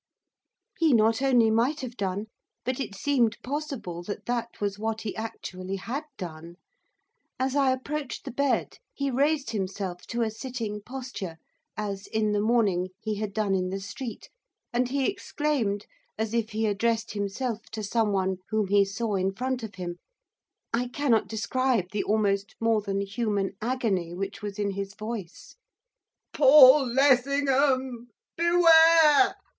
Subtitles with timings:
[0.79, 2.25] He not only might have done,
[2.65, 6.55] but it seemed possible that that was what he actually had done.
[7.37, 11.37] As I approached the bed, he raised himself to a sitting posture,
[11.77, 14.31] as, in the morning, he had done in the street,
[14.73, 15.85] and he exclaimed,
[16.17, 19.97] as if he addressed himself to someone whom he saw in front of him,
[20.73, 25.57] I cannot describe the almost more than human agony which was in his voice,
[26.33, 28.07] 'Paul Lessingham!
[28.35, 29.35] Beware!